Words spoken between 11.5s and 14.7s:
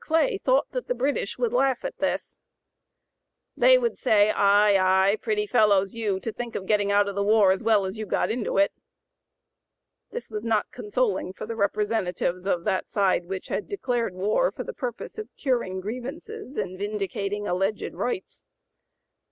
representatives of that side which had declared war for